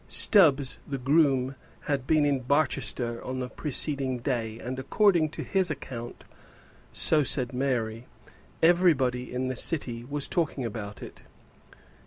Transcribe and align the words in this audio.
Stubbs, 0.07 0.79
the 0.87 0.97
groom, 0.97 1.53
had 1.81 2.07
been 2.07 2.25
in 2.25 2.39
Barchester 2.39 3.23
on 3.23 3.37
the 3.39 3.49
preceding 3.49 4.17
day, 4.17 4.57
and, 4.57 4.79
according 4.79 5.29
to 5.29 5.43
his 5.43 5.69
account 5.69 6.23
so 6.91 7.21
said 7.23 7.53
Mary 7.53 8.07
everybody 8.63 9.31
in 9.31 9.47
the 9.47 9.55
city 9.55 10.03
was 10.03 10.27
talking 10.27 10.65
about 10.65 11.03
it. 11.03 11.21